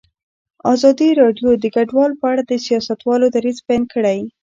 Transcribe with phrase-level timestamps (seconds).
[0.73, 4.19] ازادي راډیو د کډوال په اړه د سیاستوالو دریځ بیان کړی.